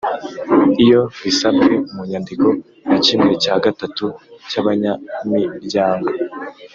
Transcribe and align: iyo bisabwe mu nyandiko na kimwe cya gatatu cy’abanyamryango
iyo 0.83 1.01
bisabwe 1.23 1.71
mu 1.93 2.01
nyandiko 2.09 2.47
na 2.89 2.97
kimwe 3.05 3.31
cya 3.43 3.55
gatatu 3.65 4.05
cy’abanyamryango 4.49 6.09